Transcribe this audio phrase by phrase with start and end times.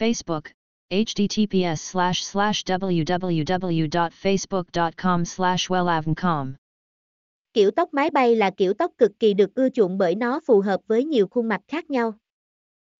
[0.00, 0.42] Facebook,
[0.90, 6.52] https slash slash www.facebook.com slash wellavncom.
[7.52, 10.60] Kiểu tóc mái bay là kiểu tóc cực kỳ được ưa chuộng bởi nó phù
[10.60, 12.14] hợp với nhiều khuôn mặt khác nhau.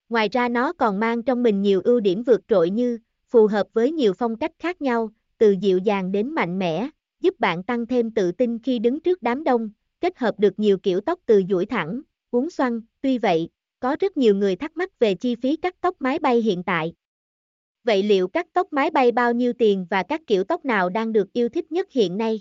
[0.08, 3.66] Ngoài ra nó còn mang trong mình nhiều ưu điểm vượt trội như phù hợp
[3.72, 6.88] với nhiều phong cách khác nhau, từ dịu dàng đến mạnh mẽ,
[7.20, 10.78] giúp bạn tăng thêm tự tin khi đứng trước đám đông, kết hợp được nhiều
[10.78, 13.48] kiểu tóc từ duỗi thẳng, uốn xoăn, tuy vậy,
[13.80, 16.92] có rất nhiều người thắc mắc về chi phí cắt tóc mái bay hiện tại.
[17.84, 21.12] Vậy liệu cắt tóc mái bay bao nhiêu tiền và các kiểu tóc nào đang
[21.12, 22.40] được yêu thích nhất hiện nay?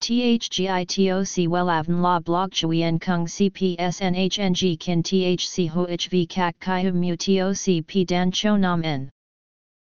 [0.00, 7.84] THGITOC WELAVN La Blog Chuyen Kung CPSNHNG Kin THC HOHV CAC CHI HUM Mu TOC
[7.88, 9.10] P, Dan Cho Nam N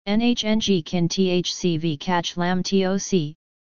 [0.07, 3.40] NHNG Kin THCV CACH Lam TOC